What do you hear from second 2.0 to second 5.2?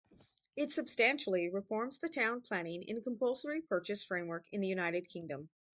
town planning and compulsory purchase framework in the United